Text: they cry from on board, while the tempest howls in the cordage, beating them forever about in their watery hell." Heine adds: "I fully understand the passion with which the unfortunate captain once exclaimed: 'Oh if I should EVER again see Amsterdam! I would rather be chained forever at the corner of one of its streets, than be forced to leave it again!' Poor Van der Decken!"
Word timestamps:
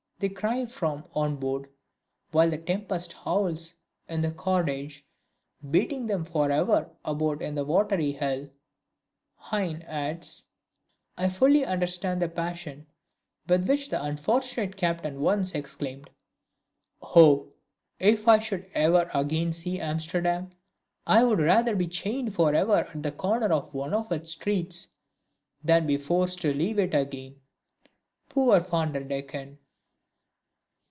they 0.21 0.29
cry 0.29 0.63
from 0.67 1.03
on 1.15 1.35
board, 1.35 1.67
while 2.31 2.47
the 2.51 2.57
tempest 2.59 3.11
howls 3.11 3.73
in 4.07 4.21
the 4.21 4.29
cordage, 4.29 5.03
beating 5.71 6.05
them 6.05 6.23
forever 6.23 6.87
about 7.03 7.41
in 7.41 7.55
their 7.55 7.65
watery 7.65 8.11
hell." 8.11 8.47
Heine 9.37 9.81
adds: 9.87 10.43
"I 11.17 11.27
fully 11.27 11.65
understand 11.65 12.21
the 12.21 12.29
passion 12.29 12.85
with 13.49 13.67
which 13.67 13.89
the 13.89 14.03
unfortunate 14.03 14.75
captain 14.77 15.21
once 15.21 15.55
exclaimed: 15.55 16.11
'Oh 17.01 17.49
if 17.97 18.27
I 18.27 18.37
should 18.37 18.69
EVER 18.75 19.09
again 19.15 19.51
see 19.53 19.79
Amsterdam! 19.81 20.51
I 21.07 21.23
would 21.23 21.39
rather 21.39 21.75
be 21.75 21.87
chained 21.87 22.35
forever 22.35 22.87
at 22.93 23.01
the 23.01 23.11
corner 23.11 23.51
of 23.51 23.73
one 23.73 23.95
of 23.95 24.11
its 24.11 24.29
streets, 24.33 24.89
than 25.63 25.87
be 25.87 25.97
forced 25.97 26.39
to 26.41 26.53
leave 26.53 26.77
it 26.77 26.93
again!' 26.93 27.41
Poor 28.29 28.59
Van 28.59 28.91
der 28.91 29.03
Decken!" 29.03 29.57